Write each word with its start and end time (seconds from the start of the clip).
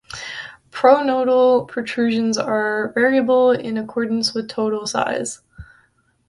Pronotal 0.71 1.67
protrusions 1.67 2.35
are 2.35 2.91
variable 2.93 3.51
in 3.51 3.77
accordance 3.77 4.33
with 4.33 4.49
total 4.49 4.87
size. 4.87 5.41